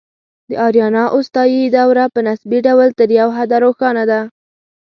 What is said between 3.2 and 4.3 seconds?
حده روښانه ده